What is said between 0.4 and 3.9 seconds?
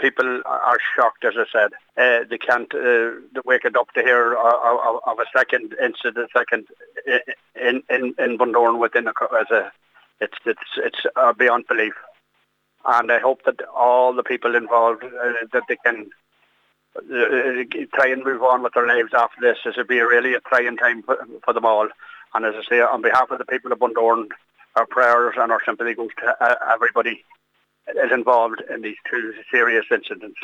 are shocked, as I said. Uh, they can't uh, wake it